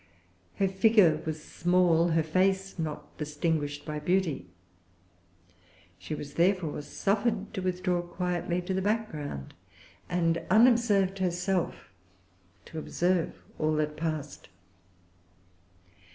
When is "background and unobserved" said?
8.81-11.19